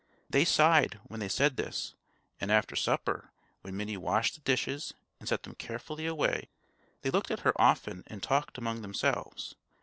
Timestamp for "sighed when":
0.45-1.19